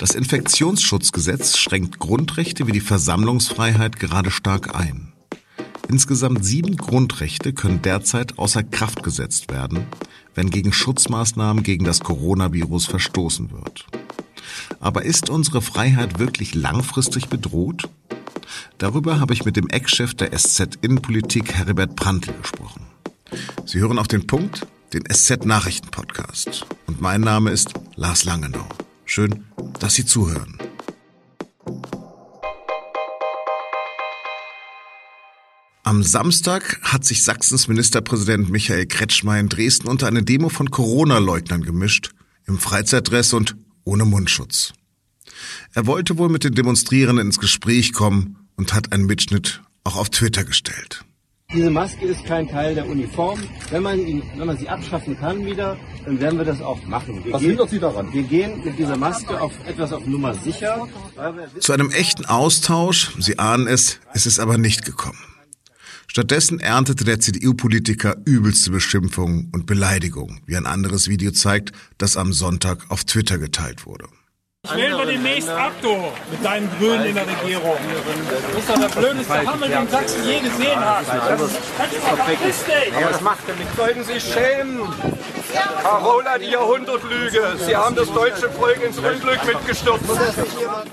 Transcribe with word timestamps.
Das 0.00 0.14
Infektionsschutzgesetz 0.14 1.58
schränkt 1.58 1.98
Grundrechte 1.98 2.66
wie 2.66 2.72
die 2.72 2.80
Versammlungsfreiheit 2.80 4.00
gerade 4.00 4.30
stark 4.30 4.74
ein. 4.74 5.12
Insgesamt 5.90 6.42
sieben 6.42 6.78
Grundrechte 6.78 7.52
können 7.52 7.82
derzeit 7.82 8.38
außer 8.38 8.62
Kraft 8.62 9.02
gesetzt 9.02 9.50
werden, 9.50 9.84
wenn 10.34 10.48
gegen 10.48 10.72
Schutzmaßnahmen 10.72 11.62
gegen 11.62 11.84
das 11.84 12.00
Coronavirus 12.00 12.86
verstoßen 12.86 13.50
wird. 13.52 13.84
Aber 14.80 15.04
ist 15.04 15.28
unsere 15.28 15.60
Freiheit 15.60 16.18
wirklich 16.18 16.54
langfristig 16.54 17.28
bedroht? 17.28 17.90
Darüber 18.78 19.20
habe 19.20 19.34
ich 19.34 19.44
mit 19.44 19.56
dem 19.56 19.68
Ex-Chef 19.68 20.14
der 20.14 20.34
SZ 20.34 20.78
Innenpolitik 20.80 21.52
Heribert 21.52 21.94
Prantl 21.94 22.32
gesprochen. 22.40 22.86
Sie 23.66 23.80
hören 23.80 23.98
auf 23.98 24.08
den 24.08 24.26
Punkt, 24.26 24.66
den 24.94 25.04
SZ 25.12 25.44
Nachrichten 25.44 25.90
Podcast. 25.90 26.64
Und 26.86 27.02
mein 27.02 27.20
Name 27.20 27.50
ist 27.50 27.74
Lars 27.96 28.24
Langenau. 28.24 28.66
Schön, 29.12 29.44
dass 29.80 29.94
Sie 29.94 30.04
zuhören. 30.04 30.56
Am 35.82 36.04
Samstag 36.04 36.78
hat 36.82 37.04
sich 37.04 37.24
Sachsens 37.24 37.66
Ministerpräsident 37.66 38.50
Michael 38.50 38.86
Kretschmer 38.86 39.36
in 39.40 39.48
Dresden 39.48 39.88
unter 39.88 40.06
eine 40.06 40.22
Demo 40.22 40.48
von 40.48 40.70
Corona-Leugnern 40.70 41.62
gemischt, 41.62 42.12
im 42.46 42.60
Freizeitdress 42.60 43.32
und 43.32 43.56
ohne 43.82 44.04
Mundschutz. 44.04 44.74
Er 45.74 45.86
wollte 45.86 46.16
wohl 46.16 46.28
mit 46.28 46.44
den 46.44 46.54
Demonstrierenden 46.54 47.26
ins 47.26 47.40
Gespräch 47.40 47.92
kommen 47.92 48.46
und 48.54 48.74
hat 48.74 48.92
einen 48.92 49.06
Mitschnitt 49.06 49.60
auch 49.82 49.96
auf 49.96 50.10
Twitter 50.10 50.44
gestellt. 50.44 51.04
Diese 51.52 51.70
Maske 51.70 52.06
ist 52.06 52.24
kein 52.24 52.48
Teil 52.48 52.76
der 52.76 52.88
Uniform. 52.88 53.40
Wenn 53.70 53.82
man, 53.82 53.98
ihn, 53.98 54.22
wenn 54.36 54.46
man 54.46 54.56
sie 54.56 54.68
abschaffen 54.68 55.18
kann 55.18 55.44
wieder, 55.44 55.76
dann 56.04 56.20
werden 56.20 56.38
wir 56.38 56.44
das 56.44 56.62
auch 56.62 56.80
machen. 56.84 57.24
Wir 57.24 57.32
Was 57.32 57.40
gehen, 57.40 57.50
hindert 57.50 57.70
Sie 57.70 57.80
daran? 57.80 58.12
Wir 58.12 58.22
gehen 58.22 58.62
mit 58.64 58.78
dieser 58.78 58.96
Maske 58.96 59.40
auf 59.40 59.52
etwas 59.66 59.92
auf 59.92 60.06
Nummer 60.06 60.34
sicher. 60.34 60.86
Zu 61.58 61.72
einem 61.72 61.90
echten 61.90 62.24
Austausch, 62.24 63.10
Sie 63.18 63.40
ahnen 63.40 63.66
es, 63.66 63.98
ist 64.14 64.26
es 64.26 64.38
aber 64.38 64.58
nicht 64.58 64.84
gekommen. 64.84 65.18
Stattdessen 66.06 66.60
erntete 66.60 67.04
der 67.04 67.18
CDU-Politiker 67.18 68.16
übelste 68.24 68.70
Beschimpfungen 68.70 69.50
und 69.52 69.66
Beleidigungen, 69.66 70.40
wie 70.46 70.56
ein 70.56 70.66
anderes 70.66 71.08
Video 71.08 71.32
zeigt, 71.32 71.72
das 71.98 72.16
am 72.16 72.32
Sonntag 72.32 72.90
auf 72.90 73.04
Twitter 73.04 73.38
geteilt 73.38 73.86
wurde. 73.86 74.06
Wählen 74.74 74.98
wir 74.98 75.06
demnächst 75.06 75.48
ab, 75.48 75.72
du, 75.82 75.94
mit 76.30 76.44
deinen 76.44 76.70
Grünen 76.78 77.04
in 77.06 77.14
der 77.14 77.26
Regierung. 77.26 77.76
Das 78.52 78.60
ist 78.60 78.68
doch 78.68 78.78
der 78.78 79.00
blödeste 79.00 79.46
Hammel, 79.46 79.68
den 79.68 79.88
Sachsen 79.88 80.24
je 80.24 80.40
gesehen 80.40 80.78
hat. 80.78 81.06
Das 81.08 81.40
ist 81.40 82.66
dich! 82.66 82.94
Aber 82.94 83.10
was 83.10 83.20
macht 83.20 83.48
er 83.48 83.56
mit? 83.56 83.66
Sollten 83.76 84.04
Sie 84.04 84.20
schämen! 84.20 84.80
Carola, 85.82 86.38
die 86.38 86.50
Jahrhundertlüge! 86.50 87.56
Sie 87.66 87.74
haben 87.74 87.96
das 87.96 88.12
deutsche 88.12 88.48
Volk 88.50 88.82
ins 88.84 88.98
Unglück 88.98 89.44
mitgestürzt! 89.44 90.04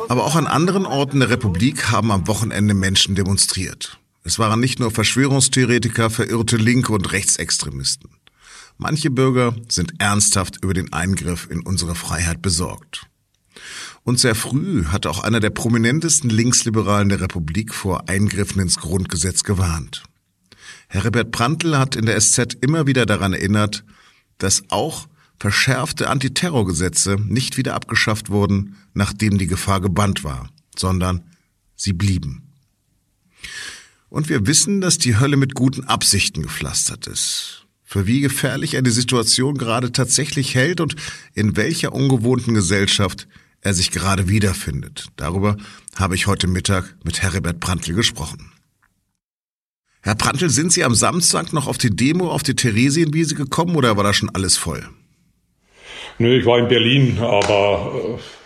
Aber 0.09 0.23
auch 0.25 0.35
an 0.35 0.47
anderen 0.47 0.85
Orten 0.85 1.19
der 1.19 1.29
Republik 1.29 1.91
haben 1.91 2.11
am 2.11 2.27
Wochenende 2.27 2.73
Menschen 2.73 3.15
demonstriert. 3.15 3.99
Es 4.23 4.39
waren 4.39 4.59
nicht 4.59 4.79
nur 4.79 4.91
Verschwörungstheoretiker, 4.91 6.09
verirrte 6.09 6.57
Linke 6.57 6.93
und 6.93 7.11
Rechtsextremisten. 7.11 8.09
Manche 8.77 9.11
Bürger 9.11 9.53
sind 9.69 9.93
ernsthaft 9.99 10.63
über 10.63 10.73
den 10.73 10.93
Eingriff 10.93 11.47
in 11.49 11.61
unsere 11.61 11.95
Freiheit 11.95 12.41
besorgt. 12.41 13.07
Und 14.03 14.19
sehr 14.19 14.35
früh 14.35 14.85
hatte 14.85 15.09
auch 15.09 15.23
einer 15.23 15.39
der 15.39 15.49
prominentesten 15.49 16.29
Linksliberalen 16.29 17.09
der 17.09 17.21
Republik 17.21 17.73
vor 17.73 18.07
Eingriffen 18.07 18.61
ins 18.61 18.77
Grundgesetz 18.77 19.43
gewarnt. 19.43 20.03
Herbert 20.87 21.31
Prantl 21.31 21.77
hat 21.77 21.95
in 21.95 22.05
der 22.05 22.19
SZ 22.19 22.55
immer 22.61 22.87
wieder 22.87 23.05
daran 23.05 23.33
erinnert, 23.33 23.83
dass 24.37 24.63
auch 24.69 25.07
verschärfte 25.39 26.09
Antiterrorgesetze 26.09 27.17
nicht 27.27 27.57
wieder 27.57 27.75
abgeschafft 27.75 28.29
wurden, 28.29 28.75
nachdem 28.93 29.37
die 29.37 29.47
Gefahr 29.47 29.81
gebannt 29.81 30.23
war, 30.23 30.49
sondern 30.75 31.23
sie 31.75 31.93
blieben. 31.93 32.43
Und 34.09 34.29
wir 34.29 34.47
wissen, 34.47 34.81
dass 34.81 34.97
die 34.97 35.19
Hölle 35.19 35.37
mit 35.37 35.53
guten 35.53 35.83
Absichten 35.83 36.41
gepflastert 36.41 37.07
ist. 37.07 37.65
Für 37.83 38.07
wie 38.07 38.21
gefährlich 38.21 38.77
die 38.81 38.89
Situation 38.89 39.57
gerade 39.57 39.91
tatsächlich 39.91 40.55
hält 40.55 40.81
und 40.81 40.95
in 41.33 41.55
welcher 41.55 41.93
ungewohnten 41.93 42.53
Gesellschaft 42.53 43.27
er 43.67 43.73
sich 43.73 43.91
gerade 43.91 44.29
wiederfindet. 44.29 45.07
Darüber 45.17 45.57
habe 45.95 46.15
ich 46.15 46.25
heute 46.25 46.47
Mittag 46.47 46.95
mit 47.03 47.21
Heribert 47.21 47.59
Prantl 47.59 47.93
gesprochen. 47.93 48.51
Herr 50.01 50.15
Prantl, 50.15 50.49
sind 50.49 50.71
Sie 50.71 50.85
am 50.85 50.95
Samstag 50.95 51.51
noch 51.51 51.67
auf 51.67 51.77
die 51.77 51.95
Demo 51.95 52.31
auf 52.31 52.41
die 52.41 52.55
Theresienwiese 52.55 53.35
gekommen 53.35 53.75
oder 53.75 53.97
war 53.97 54.05
da 54.05 54.13
schon 54.13 54.29
alles 54.29 54.55
voll? 54.57 54.87
Nö, 56.17 56.39
ich 56.39 56.45
war 56.45 56.59
in 56.59 56.67
Berlin, 56.69 57.19
aber 57.19 58.15
äh, 58.15 58.36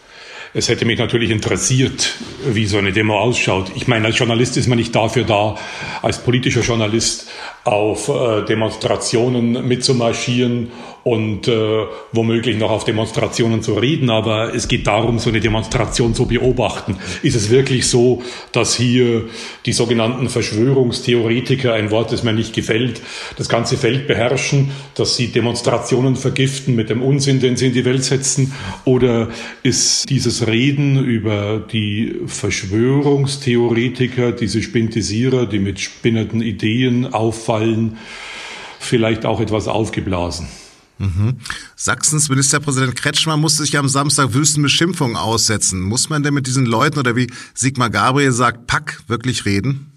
es 0.54 0.68
hätte 0.68 0.86
mich 0.86 1.00
natürlich 1.00 1.32
interessiert, 1.32 2.16
wie 2.46 2.66
so 2.66 2.78
eine 2.78 2.92
Demo 2.92 3.18
ausschaut. 3.18 3.72
Ich 3.76 3.88
meine, 3.88 4.08
als 4.08 4.18
Journalist 4.18 4.58
ist 4.58 4.68
man 4.68 4.78
nicht 4.78 4.94
dafür 4.94 5.24
da, 5.24 5.56
als 6.02 6.20
politischer 6.20 6.62
Journalist 6.62 7.30
auf 7.64 8.10
äh, 8.10 8.44
Demonstrationen 8.46 9.68
mitzumarschieren 9.68 10.72
und 11.04 11.48
äh, 11.48 11.86
womöglich 12.12 12.58
noch 12.58 12.70
auf 12.70 12.86
Demonstrationen 12.86 13.62
zu 13.62 13.74
reden, 13.74 14.10
aber 14.10 14.54
es 14.54 14.68
geht 14.68 14.86
darum, 14.88 15.20
so 15.20 15.30
eine 15.30 15.40
Demonstration 15.40 16.14
zu 16.14 16.28
beobachten. 16.28 16.98
Ist 17.24 17.36
es 17.36 17.50
wirklich 17.50 17.88
so, 17.88 18.22
dass 18.52 18.76
hier 18.76 19.26
die 19.66 19.74
sogenannten 19.74 20.30
Verschwörungstheoretiker, 20.30 21.74
ein 21.74 21.92
Wort, 21.92 22.12
das 22.12 22.24
mir 22.24 22.34
nicht 22.34 22.54
gefällt, 22.54 23.02
das 23.38 23.50
ganze 23.50 23.78
Feld 23.78 24.08
beherrschen, 24.08 24.72
dass 24.96 25.16
sie 25.16 25.28
Demonstrationen 25.28 26.16
vergiften 26.16 26.76
mit 26.76 26.90
dem 26.90 27.02
Unsinn, 27.02 27.40
den 27.40 27.58
sie 27.58 27.68
in 27.68 27.74
die 27.74 27.86
Welt 27.86 28.04
setzen? 28.04 28.54
Oder 28.86 29.30
ist 29.64 30.10
dieses 30.10 30.41
Reden 30.48 31.04
über 31.04 31.60
die 31.60 32.16
Verschwörungstheoretiker, 32.26 34.32
diese 34.32 34.62
Spintisierer, 34.62 35.46
die 35.46 35.60
mit 35.60 35.80
spinnenden 35.80 36.42
Ideen 36.42 37.14
auffallen, 37.14 37.98
vielleicht 38.80 39.26
auch 39.26 39.40
etwas 39.40 39.68
aufgeblasen? 39.68 40.48
Mhm. 41.02 41.38
Sachsens 41.76 42.30
Ministerpräsident 42.30 42.96
Kretschmer 42.96 43.36
musste 43.36 43.64
sich 43.64 43.78
am 43.78 43.90
Samstag 43.90 44.34
wüsten 44.34 44.62
Beschimpfungen 44.62 45.16
aussetzen. 45.16 45.82
Muss 45.82 46.10
man 46.10 46.22
denn 46.22 46.34
mit 46.34 46.46
diesen 46.46 46.66
Leuten 46.66 47.00
oder 47.00 47.16
wie 47.16 47.32
Sigmar 47.56 47.90
Gabriel 47.90 48.32
sagt, 48.32 48.68
Pack 48.68 49.02
wirklich 49.08 49.46
reden? 49.46 49.91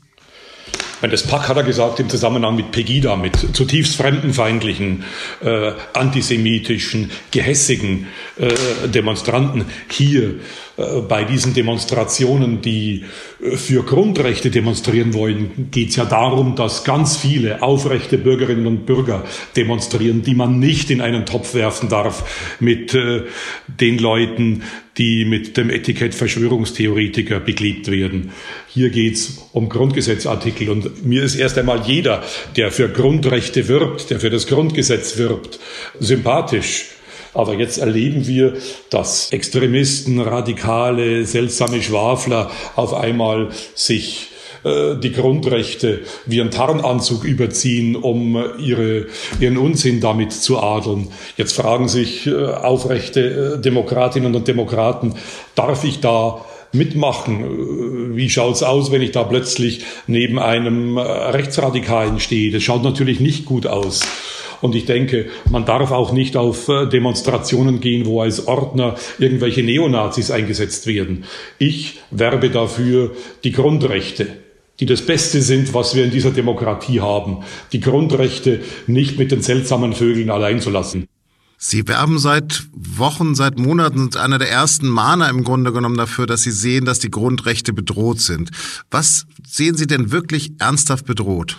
Das 1.00 1.26
Pack 1.26 1.48
hat 1.48 1.56
er 1.56 1.64
gesagt 1.64 2.00
im 2.00 2.08
Zusammenhang 2.08 2.56
mit 2.56 2.70
Pegida, 2.70 3.16
mit 3.16 3.36
zutiefst 3.54 3.96
fremdenfeindlichen, 3.96 5.04
äh, 5.42 5.72
antisemitischen, 5.92 7.10
gehässigen 7.30 8.06
äh, 8.38 8.88
Demonstranten. 8.88 9.66
Hier 9.90 10.36
äh, 10.76 11.00
bei 11.08 11.24
diesen 11.24 11.54
Demonstrationen, 11.54 12.62
die 12.62 13.04
äh, 13.42 13.56
für 13.56 13.82
Grundrechte 13.84 14.50
demonstrieren 14.50 15.14
wollen, 15.14 15.68
geht 15.70 15.90
es 15.90 15.96
ja 15.96 16.04
darum, 16.04 16.56
dass 16.56 16.84
ganz 16.84 17.16
viele 17.16 17.62
aufrechte 17.62 18.18
Bürgerinnen 18.18 18.66
und 18.66 18.86
Bürger 18.86 19.24
demonstrieren, 19.56 20.22
die 20.22 20.34
man 20.34 20.58
nicht 20.58 20.90
in 20.90 21.00
einen 21.00 21.26
Topf 21.26 21.54
werfen 21.54 21.88
darf 21.88 22.56
mit 22.60 22.94
äh, 22.94 23.22
den 23.68 23.98
Leuten, 23.98 24.62
die 24.98 25.24
mit 25.24 25.56
dem 25.56 25.70
Etikett 25.70 26.14
Verschwörungstheoretiker 26.14 27.40
beklebt 27.40 27.90
werden. 27.90 28.30
Hier 28.68 28.90
geht's 28.90 29.48
um 29.52 29.68
Grundgesetzartikel 29.68 30.70
und 30.70 31.04
mir 31.04 31.22
ist 31.24 31.34
erst 31.34 31.58
einmal 31.58 31.82
jeder, 31.86 32.22
der 32.56 32.70
für 32.70 32.88
Grundrechte 32.88 33.68
wirbt, 33.68 34.10
der 34.10 34.20
für 34.20 34.30
das 34.30 34.46
Grundgesetz 34.46 35.16
wirbt, 35.16 35.58
sympathisch. 35.98 36.86
Aber 37.32 37.54
jetzt 37.54 37.78
erleben 37.78 38.28
wir, 38.28 38.56
dass 38.90 39.32
Extremisten, 39.32 40.20
Radikale, 40.20 41.26
seltsame 41.26 41.82
Schwafler 41.82 42.50
auf 42.76 42.94
einmal 42.94 43.50
sich 43.74 44.28
äh, 44.64 44.96
die 44.96 45.12
Grundrechte 45.12 46.00
wie 46.24 46.40
ein 46.40 46.50
Tarnanzug 46.50 47.24
überziehen, 47.24 47.96
um 47.96 48.42
ihre, 48.58 49.06
ihren 49.38 49.58
Unsinn 49.58 50.00
damit 50.00 50.32
zu 50.32 50.58
adeln. 50.58 51.08
Jetzt 51.36 51.52
fragen 51.52 51.88
sich 51.88 52.26
äh, 52.26 52.34
aufrechte 52.34 53.56
äh, 53.56 53.60
Demokratinnen 53.60 54.34
und 54.34 54.48
Demokraten, 54.48 55.14
darf 55.54 55.84
ich 55.84 56.00
da 56.00 56.44
mitmachen? 56.72 58.16
Wie 58.16 58.30
schaut's 58.30 58.62
aus, 58.62 58.90
wenn 58.90 59.02
ich 59.02 59.12
da 59.12 59.22
plötzlich 59.22 59.84
neben 60.06 60.40
einem 60.40 60.98
Rechtsradikalen 60.98 62.18
stehe? 62.18 62.50
Das 62.50 62.64
schaut 62.64 62.82
natürlich 62.82 63.20
nicht 63.20 63.44
gut 63.44 63.66
aus. 63.68 64.00
Und 64.60 64.74
ich 64.74 64.84
denke, 64.84 65.26
man 65.50 65.66
darf 65.66 65.92
auch 65.92 66.10
nicht 66.10 66.36
auf 66.36 66.66
Demonstrationen 66.66 67.80
gehen, 67.80 68.06
wo 68.06 68.22
als 68.22 68.48
Ordner 68.48 68.96
irgendwelche 69.20 69.62
Neonazis 69.62 70.32
eingesetzt 70.32 70.88
werden. 70.88 71.26
Ich 71.58 72.00
werbe 72.10 72.50
dafür, 72.50 73.12
die 73.44 73.52
Grundrechte 73.52 74.26
die 74.80 74.86
das 74.86 75.02
Beste 75.02 75.42
sind, 75.42 75.74
was 75.74 75.94
wir 75.94 76.04
in 76.04 76.10
dieser 76.10 76.30
Demokratie 76.30 77.00
haben. 77.00 77.44
Die 77.72 77.80
Grundrechte 77.80 78.62
nicht 78.86 79.18
mit 79.18 79.30
den 79.30 79.42
seltsamen 79.42 79.92
Vögeln 79.92 80.30
allein 80.30 80.60
zu 80.60 80.70
lassen. 80.70 81.06
Sie 81.56 81.86
werben 81.88 82.18
seit 82.18 82.64
Wochen, 82.72 83.34
seit 83.34 83.58
Monaten 83.58 83.98
sind 83.98 84.16
einer 84.16 84.38
der 84.38 84.50
ersten 84.50 84.88
Mahner 84.88 85.30
im 85.30 85.44
Grunde 85.44 85.72
genommen 85.72 85.96
dafür, 85.96 86.26
dass 86.26 86.42
Sie 86.42 86.50
sehen, 86.50 86.84
dass 86.84 86.98
die 86.98 87.10
Grundrechte 87.10 87.72
bedroht 87.72 88.20
sind. 88.20 88.50
Was 88.90 89.26
sehen 89.46 89.76
Sie 89.76 89.86
denn 89.86 90.10
wirklich 90.12 90.52
ernsthaft 90.58 91.06
bedroht? 91.06 91.58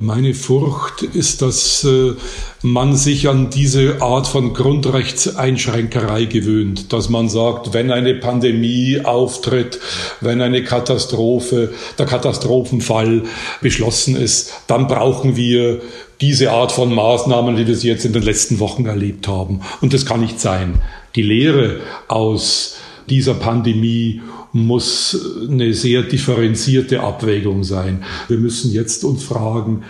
Meine 0.00 0.34
Furcht 0.34 1.02
ist, 1.02 1.40
dass 1.40 1.84
äh, 1.84 2.14
man 2.62 2.96
sich 2.96 3.28
an 3.28 3.50
diese 3.50 4.02
Art 4.02 4.26
von 4.26 4.52
Grundrechtseinschränkerei 4.52 6.24
gewöhnt, 6.24 6.92
dass 6.92 7.08
man 7.10 7.28
sagt, 7.28 7.74
wenn 7.74 7.92
eine 7.92 8.16
Pandemie 8.16 9.02
auftritt, 9.04 9.78
wenn 10.20 10.40
eine 10.40 10.64
Katastrophe, 10.64 11.72
der 11.96 12.06
Katastrophenfall 12.06 13.22
beschlossen 13.60 14.16
ist, 14.16 14.54
dann 14.66 14.88
brauchen 14.88 15.36
wir 15.36 15.80
diese 16.20 16.50
Art 16.50 16.72
von 16.72 16.92
Maßnahmen, 16.92 17.56
wie 17.56 17.68
wir 17.68 17.76
sie 17.76 17.86
jetzt 17.86 18.04
in 18.04 18.12
den 18.12 18.24
letzten 18.24 18.58
Wochen 18.58 18.86
erlebt 18.86 19.28
haben. 19.28 19.60
Und 19.80 19.94
das 19.94 20.04
kann 20.04 20.22
nicht 20.22 20.40
sein. 20.40 20.82
Die 21.14 21.22
Lehre 21.22 21.78
aus 22.08 22.78
dieser 23.08 23.34
Pandemie 23.34 24.20
muss 24.52 25.18
eine 25.48 25.74
sehr 25.74 26.02
differenzierte 26.02 27.00
Abwägung 27.00 27.64
sein. 27.64 28.04
Wir 28.28 28.38
müssen 28.38 28.72
jetzt 28.72 29.04
uns 29.04 29.24
fragen, 29.24 29.82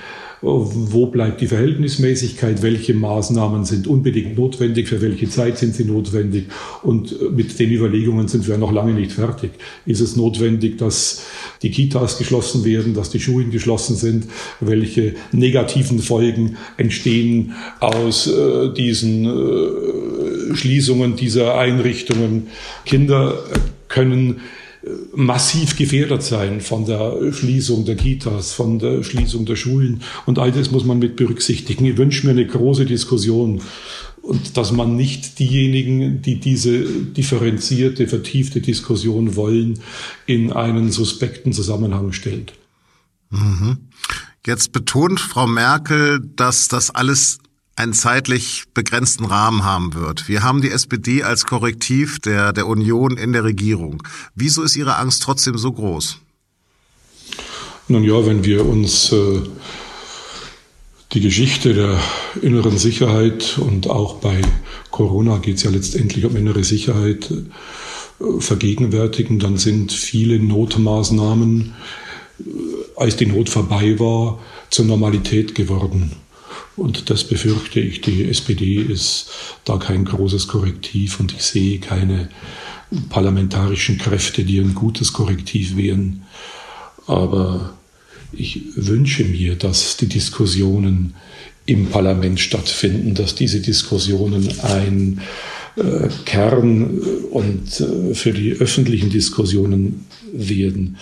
wo 0.45 1.07
bleibt 1.07 1.41
die 1.41 1.47
Verhältnismäßigkeit, 1.47 2.63
welche 2.63 2.93
Maßnahmen 2.93 3.65
sind 3.65 3.87
unbedingt 3.87 4.37
notwendig, 4.37 4.89
für 4.89 5.01
welche 5.01 5.29
Zeit 5.29 5.57
sind 5.57 5.75
sie 5.75 5.85
notwendig 5.85 6.47
und 6.83 7.33
mit 7.35 7.59
den 7.59 7.71
Überlegungen 7.71 8.29
sind 8.29 8.47
wir 8.47 8.59
noch 8.59 8.71
lange 8.71 8.93
nicht 8.93 9.13
fertig. 9.13 9.53
Ist 9.87 10.01
es 10.01 10.17
notwendig, 10.17 10.77
dass 10.77 11.23
die 11.63 11.71
Kitas 11.71 12.19
geschlossen 12.19 12.65
werden, 12.65 12.93
dass 12.93 13.09
die 13.09 13.21
Schulen 13.21 13.51
geschlossen 13.51 13.97
sind, 13.97 14.27
welche 14.61 15.15
negativen 15.33 15.99
Folgen 15.99 16.59
entstehen 16.77 17.55
aus 17.81 18.27
äh, 18.27 18.71
diesen 18.75 19.25
äh, 19.25 19.29
Schließungen 20.53 21.17
dieser 21.17 21.57
Einrichtungen. 21.57 22.49
Kinder 22.85 23.39
können 23.89 24.41
äh, 24.83 24.91
massiv 25.15 25.77
gefährdet 25.77 26.23
sein 26.23 26.61
von 26.61 26.85
der 26.87 27.33
Schließung 27.33 27.85
der 27.85 27.97
Kitas, 27.97 28.53
von 28.53 28.79
der 28.79 29.03
Schließung 29.03 29.47
der 29.47 29.57
Schulen. 29.57 30.03
Und 30.27 30.39
all 30.39 30.53
das 30.53 30.71
muss 30.71 30.85
man 30.85 30.99
mit 30.99 31.17
berücksichtigen. 31.17 31.85
Ich 31.87 31.97
wünsche 31.97 32.27
mir 32.27 32.33
eine 32.33 32.47
große 32.47 32.85
Diskussion 32.87 33.63
und 34.25 34.57
dass 34.57 34.73
man 34.73 34.97
nicht 34.97 35.39
diejenigen, 35.39 36.23
die 36.23 36.41
diese 36.41 36.83
differenzierte, 36.83 38.09
vertiefte 38.09 38.61
Diskussion 38.61 39.37
wollen, 39.37 39.81
in 40.27 40.51
einen 40.53 40.91
suspekten 40.91 41.53
Zusammenhang 41.53 42.13
stellt. 42.13 42.55
Mhm. 43.31 43.79
Jetzt 44.47 44.73
betont 44.73 45.21
Frau 45.21 45.47
Merkel, 45.47 46.21
dass 46.37 46.69
das 46.69 46.91
alles 46.91 47.39
einen 47.77 47.93
zeitlich 47.93 48.65
begrenzten 48.73 49.25
Rahmen 49.25 49.65
haben 49.65 49.95
wird. 49.95 50.29
Wir 50.29 50.43
haben 50.43 50.63
die 50.63 50.71
SPD 50.71 51.23
als 51.23 51.45
Korrektiv 51.45 52.21
der, 52.21 52.53
der 52.53 52.67
Union 52.67 53.17
in 53.17 53.33
der 53.33 53.45
Regierung. 53.45 54.03
Wieso 54.35 54.63
ist 54.63 54.77
Ihre 54.77 54.97
Angst 54.97 55.23
trotzdem 55.23 55.59
so 55.59 55.73
groß? 55.73 56.19
Nun 57.89 58.05
ja, 58.05 58.25
wenn 58.25 58.45
wir 58.45 58.65
uns 58.65 59.13
äh, 59.13 59.43
die 61.13 61.21
Geschichte 61.21 61.75
der 61.75 62.01
inneren 62.43 62.79
Sicherheit 62.79 63.59
und 63.59 63.89
auch 63.89 64.17
bei 64.17 64.41
Corona 64.91 65.39
geht 65.39 65.57
es 65.57 65.65
ja 65.65 65.71
letztendlich 65.71 66.25
um 66.25 66.37
innere 66.37 66.65
Sicherheit 66.65 67.31
äh, 67.31 68.41
vergegenwärtigen, 68.41 69.39
dann 69.39 69.59
sind 69.59 69.93
viele 69.93 70.39
Notmaßnahmen, 70.39 71.75
äh, 72.39 72.45
als 72.97 73.17
die 73.17 73.27
Not 73.27 73.49
vorbei 73.49 73.99
war, 73.99 74.41
zur 74.71 74.87
Normalität 74.87 75.55
geworden. 75.55 76.13
Und 76.77 77.11
das 77.11 77.25
befürchte 77.25 77.81
ich. 77.81 78.01
Die 78.01 78.29
SPD 78.29 78.77
ist 78.77 79.31
da 79.65 79.77
kein 79.77 80.05
großes 80.05 80.49
Korrektiv 80.49 81.21
und 81.21 81.33
ich 81.33 81.43
sehe 81.43 81.79
keine 81.79 82.29
parlamentarischen 83.09 83.99
Kräfte, 83.99 84.45
die 84.45 84.59
ein 84.59 84.75
gutes 84.75 85.13
Korrektiv 85.13 85.77
wären. 85.77 86.25
Aber 87.07 87.75
ich 88.33 88.63
wünsche 88.77 89.25
mir, 89.25 89.55
dass 89.57 89.97
die 89.97 90.09
Diskussionen 90.09 91.15
im 91.67 91.87
Parlament 91.87 92.41
stattfinden, 92.41 93.15
dass 93.15 93.35
diese 93.35 93.61
Diskussionen 93.61 94.49
ein 94.63 95.21
äh, 95.77 96.09
Kern 96.25 96.99
und 97.31 97.81
äh, 97.81 98.15
für 98.15 98.33
die 98.33 98.53
öffentlichen 98.53 99.11
Diskussionen 99.11 100.07
werden 100.33 100.99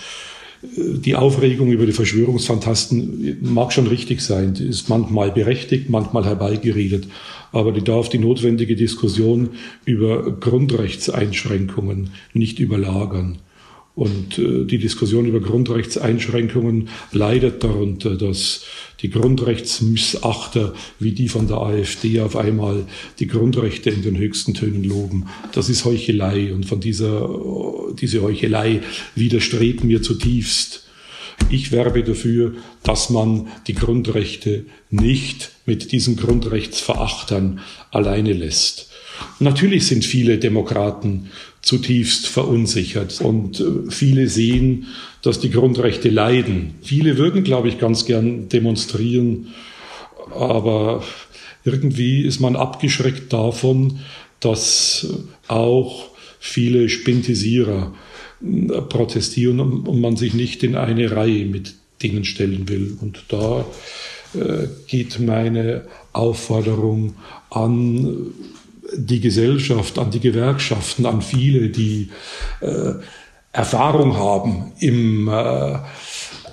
die 0.75 1.15
Aufregung 1.15 1.71
über 1.71 1.85
die 1.85 1.91
Verschwörungsfantasten 1.91 3.37
mag 3.41 3.73
schon 3.73 3.87
richtig 3.87 4.21
sein, 4.21 4.53
die 4.53 4.65
ist 4.65 4.87
manchmal 4.89 5.31
berechtigt, 5.31 5.89
manchmal 5.89 6.25
herbeigeredet, 6.25 7.07
aber 7.51 7.71
die 7.71 7.83
darf 7.83 8.09
die 8.09 8.19
notwendige 8.19 8.75
Diskussion 8.75 9.49
über 9.85 10.31
Grundrechtseinschränkungen 10.31 12.11
nicht 12.33 12.59
überlagern. 12.59 13.39
Und 13.95 14.39
äh, 14.39 14.65
die 14.65 14.79
Diskussion 14.79 15.27
über 15.27 15.39
Grundrechtseinschränkungen 15.39 16.89
leidet 17.11 17.63
darunter, 17.63 18.15
dass 18.15 18.63
die 19.01 19.11
Grundrechtsmissachter 19.11 20.73
wie 20.99 21.11
die 21.11 21.27
von 21.27 21.47
der 21.47 21.57
AfD 21.57 22.21
auf 22.21 22.35
einmal 22.35 22.87
die 23.19 23.27
Grundrechte 23.27 23.91
in 23.91 24.01
den 24.01 24.17
höchsten 24.17 24.55
Tönen 24.55 24.83
loben. 24.83 25.27
Das 25.51 25.69
ist 25.69 25.85
Heuchelei 25.85 26.53
und 26.53 26.65
von 26.65 26.79
dieser 26.79 27.29
diese 27.99 28.21
Heuchelei 28.21 28.81
widerstrebt 29.15 29.83
mir 29.83 30.01
zutiefst. 30.01 30.83
Ich 31.49 31.71
werbe 31.71 32.03
dafür, 32.03 32.53
dass 32.83 33.09
man 33.09 33.47
die 33.67 33.73
Grundrechte 33.73 34.65
nicht 34.89 35.51
mit 35.65 35.91
diesen 35.91 36.15
Grundrechtsverachtern 36.15 37.59
alleine 37.91 38.33
lässt. 38.33 38.89
Natürlich 39.39 39.85
sind 39.87 40.05
viele 40.05 40.37
Demokraten 40.37 41.29
zutiefst 41.63 42.27
verunsichert 42.27 43.19
und 43.21 43.59
äh, 43.59 43.89
viele 43.89 44.27
sehen, 44.27 44.87
dass 45.21 45.39
die 45.39 45.49
Grundrechte 45.49 46.09
leiden. 46.09 46.75
Viele 46.81 47.17
würden, 47.17 47.43
glaube 47.43 47.69
ich, 47.69 47.79
ganz 47.79 48.05
gern 48.05 48.49
demonstrieren, 48.49 49.47
aber 50.29 51.03
irgendwie 51.63 52.23
ist 52.23 52.41
man 52.41 52.57
abgeschreckt 52.57 53.31
davon, 53.31 53.99
dass 54.41 55.07
auch 55.47 56.09
viele 56.37 56.89
Spintisierer 56.89 57.93
äh, 58.41 58.81
protestieren 58.81 59.61
und 59.61 60.01
man 60.01 60.17
sich 60.17 60.33
nicht 60.33 60.63
in 60.63 60.75
eine 60.75 61.11
Reihe 61.11 61.45
mit 61.45 61.75
denen 62.01 62.25
stellen 62.25 62.67
will. 62.67 62.97
Und 62.99 63.23
da 63.29 63.65
äh, 64.33 64.67
geht 64.87 65.21
meine 65.21 65.85
Aufforderung 66.11 67.15
an 67.49 68.33
die 68.95 69.19
Gesellschaft, 69.19 69.97
an 69.99 70.11
die 70.11 70.19
Gewerkschaften, 70.19 71.05
an 71.05 71.21
viele, 71.21 71.69
die 71.69 72.09
äh, 72.61 72.93
Erfahrung 73.51 74.15
haben 74.15 74.71
im 74.79 75.27
äh, 75.27 75.77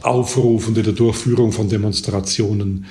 Aufrufen 0.02 0.75
der 0.75 0.92
Durchführung 0.92 1.52
von 1.52 1.69
Demonstrationen 1.69 2.87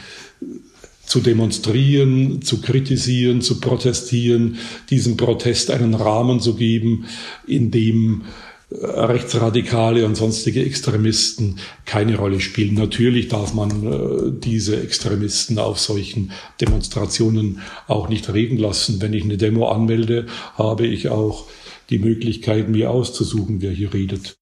zu 1.06 1.22
demonstrieren, 1.22 2.44
zu 2.44 2.62
kritisieren, 2.62 3.42
zu 3.42 3.60
protestieren, 3.60 4.58
diesem 4.92 5.18
Protest 5.18 5.72
einen 5.72 5.96
Rahmen 5.96 6.40
zu 6.40 6.56
geben, 6.56 7.06
in 7.48 7.72
dem 7.72 8.24
Rechtsradikale 8.72 10.06
und 10.06 10.16
sonstige 10.16 10.64
Extremisten 10.64 11.56
keine 11.86 12.18
Rolle 12.18 12.40
spielen. 12.40 12.76
Natürlich 12.76 13.28
darf 13.28 13.54
man 13.56 13.84
äh, 13.84 14.32
diese 14.32 14.80
Extremisten 14.82 15.58
auf 15.58 15.80
solchen 15.80 16.32
Demonstrationen 16.62 17.62
auch 17.88 18.10
nicht 18.10 18.32
reden 18.32 18.58
lassen. 18.58 19.02
Wenn 19.02 19.14
ich 19.14 19.24
eine 19.24 19.38
Demo 19.38 19.70
anmelde, 19.70 20.28
habe 20.56 20.86
ich 20.86 21.10
auch 21.10 21.48
die 21.90 21.98
Möglichkeit, 21.98 22.70
mir 22.70 22.92
auszusuchen, 22.92 23.62
wer 23.62 23.72
hier 23.72 23.92
redet. 23.92 24.38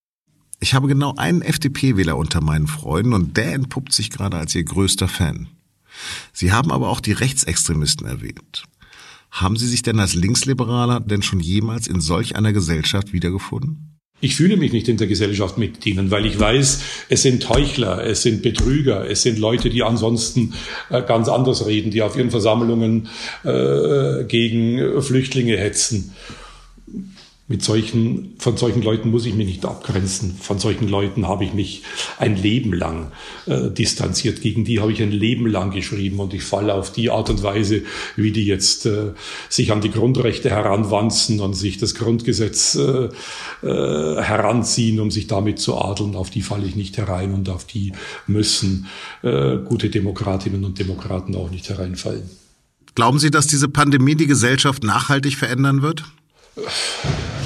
Ich 0.60 0.74
habe 0.74 0.88
genau 0.88 1.14
einen 1.16 1.42
FDP-Wähler 1.42 2.18
unter 2.18 2.42
meinen 2.42 2.68
Freunden 2.68 3.14
und 3.14 3.38
der 3.38 3.54
entpuppt 3.54 3.94
sich 3.94 4.10
gerade 4.10 4.38
als 4.38 4.54
ihr 4.56 4.64
größter 4.64 5.08
Fan. 5.08 5.48
Sie 6.34 6.52
haben 6.52 6.72
aber 6.72 6.90
auch 6.90 7.00
die 7.00 7.14
Rechtsextremisten 7.14 8.06
erwähnt. 8.06 8.66
Haben 9.32 9.56
Sie 9.56 9.68
sich 9.68 9.84
denn 9.84 10.00
als 10.00 10.16
Linksliberaler 10.16 11.00
denn 11.00 11.22
schon 11.22 11.40
jemals 11.40 11.88
in 11.88 12.02
solch 12.02 12.36
einer 12.36 12.54
Gesellschaft 12.54 13.14
wiedergefunden? 13.14 13.97
Ich 14.20 14.36
fühle 14.36 14.58
mich 14.58 14.74
nicht 14.74 14.88
in 14.88 14.98
der 14.98 15.06
Gesellschaft 15.06 15.60
mit 15.60 15.86
ihnen, 15.86 16.10
weil 16.10 16.26
ich 16.26 16.40
weiß, 16.40 16.82
es 17.10 17.22
sind 17.22 17.48
Heuchler, 17.50 18.04
es 18.04 18.24
sind 18.24 18.42
Betrüger, 18.42 19.08
es 19.08 19.22
sind 19.22 19.38
Leute, 19.38 19.70
die 19.70 19.84
ansonsten 19.84 20.56
äh, 20.90 21.04
ganz 21.04 21.30
anders 21.30 21.68
reden, 21.68 21.92
die 21.92 22.02
auf 22.02 22.18
ihren 22.18 22.32
Versammlungen 22.32 23.10
äh, 23.44 24.24
gegen 24.24 25.02
Flüchtlinge 25.04 25.58
hetzen 25.58 26.16
mit 27.50 27.64
solchen, 27.64 28.36
von 28.40 28.58
solchen 28.58 28.82
Leuten 28.82 29.10
muss 29.10 29.26
ich 29.26 29.34
mich 29.34 29.48
nicht 29.48 29.66
abgrenzen. 29.66 30.36
Von 30.38 30.60
solchen 30.60 30.90
Leuten 30.90 31.30
habe 31.30 31.46
ich 31.46 31.54
mich 31.54 31.84
ein 32.18 32.36
Leben 32.36 32.74
lang 32.74 33.14
äh, 33.46 33.70
distanziert. 33.70 34.42
Gegen 34.42 34.66
die 34.66 34.82
habe 34.82 34.92
ich 34.92 35.02
ein 35.02 35.14
Leben 35.14 35.48
lang 35.48 35.72
geschrieben 35.72 36.20
und 36.20 36.34
ich 36.34 36.44
falle 36.44 36.74
auf 36.74 36.92
die 36.92 37.10
Art 37.10 37.30
und 37.30 37.44
Weise, 37.44 37.84
wie 38.18 38.32
die 38.32 38.46
jetzt 38.46 38.86
äh, 38.86 39.14
sich 39.48 39.72
an 39.72 39.80
die 39.80 39.92
Grundrechte 39.92 40.50
heranwanzen 40.50 41.40
und 41.40 41.54
sich 41.54 41.78
das 41.78 41.96
Grundgesetz 41.96 42.76
äh, 42.76 43.10
äh, 43.66 44.22
heranziehen, 44.22 45.00
um 45.00 45.10
sich 45.10 45.28
damit 45.28 45.60
zu 45.60 45.78
adeln. 45.78 46.16
Auf 46.16 46.30
die 46.30 46.42
falle 46.42 46.66
ich 46.66 46.76
nicht 46.76 46.98
herein 46.98 47.34
und 47.34 47.48
auf 47.48 47.64
die 47.64 47.94
müssen 48.28 48.88
äh, 49.24 49.56
gute 49.58 49.90
Demokratinnen 49.90 50.66
und 50.66 50.80
Demokraten 50.80 51.34
auch 51.36 51.50
nicht 51.50 51.70
hereinfallen. 51.70 52.30
Glauben 52.94 53.20
Sie, 53.20 53.32
dass 53.32 53.48
diese 53.48 53.70
Pandemie 53.70 54.16
die 54.16 54.28
Gesellschaft 54.28 54.84
nachhaltig 54.84 55.36
verändern 55.36 55.82
wird? 55.82 56.04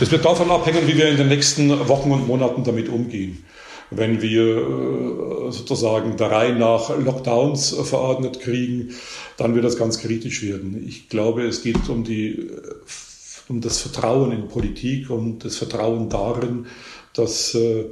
Das 0.02 0.12
wird 0.12 0.26
davon 0.26 0.50
abhängen, 0.50 0.88
wie 0.88 0.98
wir 0.98 1.10
in 1.10 1.18
den 1.18 1.28
nächsten 1.28 1.88
Wochen 1.88 2.12
und 2.12 2.26
Monaten 2.26 2.64
damit 2.64 2.90
umgehen. 2.90 3.44
wenn 3.92 4.20
wir 4.20 4.58
äh, 4.58 5.52
sozusagen 5.52 6.18
der 6.18 6.32
Reihe 6.32 6.56
nach 6.56 6.98
Lockdowns 6.98 7.76
verordnet 7.84 8.40
kriegen, 8.40 8.96
dann 9.38 9.54
wird 9.54 9.64
das 9.64 9.78
ganz 9.78 10.00
kritisch 10.00 10.42
werden. 10.42 10.84
Ich 10.88 11.08
glaube, 11.08 11.46
es 11.46 11.62
geht 11.62 11.88
um, 11.88 12.04
die, 12.04 12.50
um 13.48 13.62
das 13.62 13.78
Vertrauen 13.78 14.32
in 14.32 14.48
Politik 14.48 15.12
und 15.12 15.46
das 15.46 15.58
Vertrauen 15.58 16.10
darin, 16.10 16.66
dass 17.14 17.54
äh, 17.54 17.86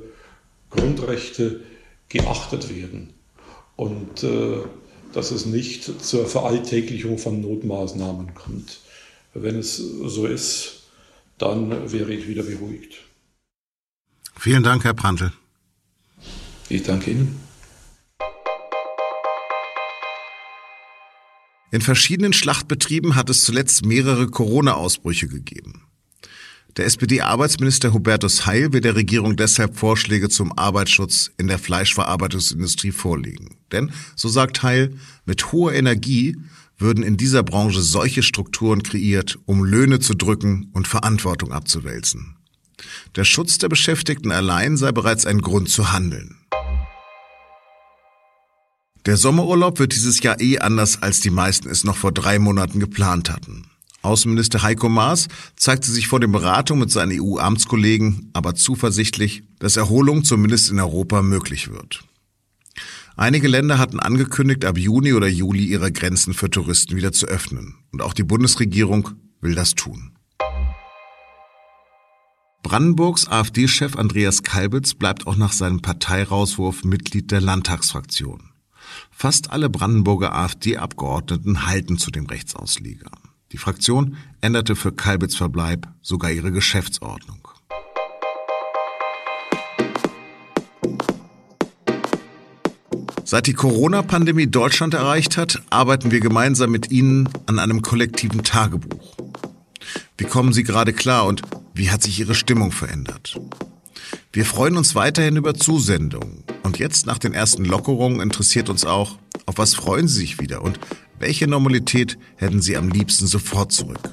Grundrechte 0.71 1.59
geachtet 2.07 2.75
werden 2.75 3.13
und 3.75 4.23
äh, 4.23 4.57
dass 5.13 5.29
es 5.29 5.45
nicht 5.45 6.03
zur 6.03 6.25
Veralltäglichung 6.25 7.19
von 7.19 7.39
Notmaßnahmen 7.39 8.33
kommt. 8.33 8.79
Wenn 9.35 9.59
es 9.59 9.77
so 9.77 10.25
ist, 10.25 10.78
dann 11.39 11.91
wäre 11.91 12.13
ich 12.13 12.27
wieder 12.27 12.43
beruhigt. 12.43 12.95
Vielen 14.37 14.63
Dank, 14.63 14.83
Herr 14.83 14.93
Prantl. 14.93 15.33
Ich 16.69 16.83
danke 16.83 17.11
Ihnen. 17.11 17.39
In 21.71 21.81
verschiedenen 21.81 22.33
Schlachtbetrieben 22.33 23.15
hat 23.15 23.29
es 23.29 23.43
zuletzt 23.43 23.85
mehrere 23.85 24.27
Corona-Ausbrüche 24.27 25.27
gegeben. 25.27 25.83
Der 26.77 26.85
SPD-Arbeitsminister 26.85 27.93
Hubertus 27.93 28.45
Heil 28.45 28.71
will 28.73 28.81
der 28.81 28.95
Regierung 28.95 29.35
deshalb 29.35 29.75
Vorschläge 29.75 30.29
zum 30.29 30.57
Arbeitsschutz 30.57 31.31
in 31.37 31.47
der 31.47 31.59
Fleischverarbeitungsindustrie 31.59 32.91
vorlegen. 32.91 33.57
Denn, 33.71 33.91
so 34.15 34.29
sagt 34.29 34.63
Heil, 34.63 34.93
mit 35.25 35.51
hoher 35.51 35.73
Energie 35.73 36.37
würden 36.79 37.03
in 37.03 37.17
dieser 37.17 37.43
Branche 37.43 37.81
solche 37.81 38.23
Strukturen 38.23 38.81
kreiert, 38.81 39.37
um 39.45 39.63
Löhne 39.63 39.99
zu 39.99 40.15
drücken 40.15 40.71
und 40.73 40.87
Verantwortung 40.87 41.51
abzuwälzen. 41.51 42.37
Der 43.15 43.25
Schutz 43.25 43.57
der 43.57 43.69
Beschäftigten 43.69 44.31
allein 44.31 44.77
sei 44.77 44.91
bereits 44.91 45.25
ein 45.25 45.41
Grund 45.41 45.69
zu 45.69 45.91
handeln. 45.91 46.37
Der 49.05 49.17
Sommerurlaub 49.17 49.79
wird 49.79 49.93
dieses 49.93 50.21
Jahr 50.23 50.39
eh 50.39 50.59
anders, 50.59 51.01
als 51.01 51.19
die 51.19 51.29
meisten 51.29 51.69
es 51.69 51.83
noch 51.83 51.97
vor 51.97 52.11
drei 52.11 52.39
Monaten 52.39 52.79
geplant 52.79 53.29
hatten. 53.29 53.65
Außenminister 54.01 54.61
Heiko 54.61 54.87
Maas 54.87 55.27
zeigte 55.55 55.91
sich 55.91 56.07
vor 56.07 56.19
den 56.19 56.31
Beratungen 56.31 56.81
mit 56.81 56.91
seinen 56.91 57.19
EU-Amtskollegen 57.19 58.29
aber 58.33 58.55
zuversichtlich, 58.55 59.43
dass 59.59 59.75
Erholung 59.75 60.23
zumindest 60.23 60.69
in 60.69 60.79
Europa 60.79 61.21
möglich 61.21 61.69
wird. 61.69 62.03
Einige 63.19 63.49
Länder 63.49 63.77
hatten 63.79 63.99
angekündigt, 63.99 64.63
ab 64.63 64.77
Juni 64.77 65.11
oder 65.11 65.27
Juli 65.27 65.65
ihre 65.65 65.91
Grenzen 65.91 66.33
für 66.33 66.49
Touristen 66.49 66.95
wieder 66.95 67.11
zu 67.11 67.25
öffnen. 67.25 67.75
Und 67.91 68.01
auch 68.01 68.13
die 68.13 68.23
Bundesregierung 68.23 69.09
will 69.41 69.55
das 69.55 69.75
tun. 69.75 70.13
Brandenburgs 72.63 73.27
AfD-Chef 73.27 73.97
Andreas 73.97 74.43
Kalbitz 74.43 74.93
bleibt 74.93 75.27
auch 75.27 75.35
nach 75.35 75.51
seinem 75.51 75.81
Parteirauswurf 75.81 76.85
Mitglied 76.85 77.29
der 77.31 77.41
Landtagsfraktion. 77.41 78.51
Fast 79.11 79.51
alle 79.51 79.69
Brandenburger 79.69 80.33
AfD-Abgeordneten 80.33 81.65
halten 81.65 81.97
zu 81.97 82.11
dem 82.11 82.25
Rechtsausleger. 82.25 83.11
Die 83.51 83.57
Fraktion 83.57 84.15
änderte 84.39 84.77
für 84.77 84.93
Kalbitz 84.93 85.35
Verbleib 85.35 85.89
sogar 86.01 86.31
ihre 86.31 86.53
Geschäftsordnung. 86.53 87.48
Seit 93.29 93.45
die 93.45 93.53
Corona-Pandemie 93.53 94.47
Deutschland 94.47 94.95
erreicht 94.95 95.37
hat, 95.37 95.61
arbeiten 95.69 96.09
wir 96.09 96.19
gemeinsam 96.19 96.71
mit 96.71 96.89
Ihnen 96.89 97.29
an 97.45 97.59
einem 97.59 97.83
kollektiven 97.83 98.43
Tagebuch. 98.43 99.15
Wie 100.17 100.23
kommen 100.23 100.51
Sie 100.51 100.63
gerade 100.63 100.93
klar 100.93 101.27
und 101.27 101.43
wie 101.75 101.91
hat 101.91 102.01
sich 102.01 102.19
Ihre 102.19 102.33
Stimmung 102.33 102.71
verändert? 102.71 103.39
Wir 104.33 104.45
freuen 104.45 104.77
uns 104.77 104.95
weiterhin 104.95 105.35
über 105.35 105.53
Zusendungen. 105.53 106.43
Und 106.63 106.79
jetzt 106.79 107.05
nach 107.05 107.19
den 107.19 107.35
ersten 107.35 107.65
Lockerungen 107.65 108.19
interessiert 108.19 108.67
uns 108.67 108.83
auch, 108.83 109.19
auf 109.45 109.59
was 109.59 109.75
freuen 109.75 110.07
Sie 110.07 110.21
sich 110.21 110.39
wieder 110.39 110.63
und 110.63 110.79
welche 111.19 111.45
Normalität 111.45 112.17
hätten 112.35 112.63
Sie 112.63 112.77
am 112.77 112.89
liebsten 112.89 113.27
sofort 113.27 113.71
zurück? 113.71 114.09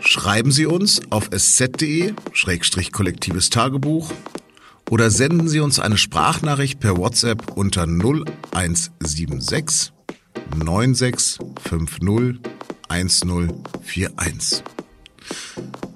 Schreiben 0.00 0.52
Sie 0.52 0.66
uns 0.66 1.02
auf 1.10 1.28
sz.de-kollektives 1.32 3.50
Tagebuch 3.50 4.12
oder 4.90 5.10
senden 5.10 5.48
Sie 5.48 5.60
uns 5.60 5.78
eine 5.78 5.96
Sprachnachricht 5.96 6.80
per 6.80 6.96
WhatsApp 6.96 7.56
unter 7.56 7.82
0176 7.82 9.92
9650 10.56 12.40
1041. 12.88 14.64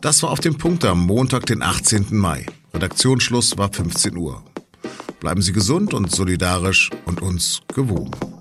Das 0.01 0.23
war 0.23 0.31
auf 0.31 0.41
dem 0.41 0.59
Punkt 0.59 0.85
am 0.85 1.07
Montag, 1.07 1.47
den 1.47 1.63
18. 1.63 2.09
Mai. 2.11 2.47
Redaktionsschluss 2.75 3.57
war 3.57 3.73
15 3.73 4.17
Uhr. 4.17 4.45
Bleiben 5.21 5.43
Sie 5.43 5.53
gesund 5.53 5.95
und 5.95 6.11
solidarisch 6.11 6.91
und 7.07 7.23
uns 7.23 7.61
gewogen. 7.75 8.32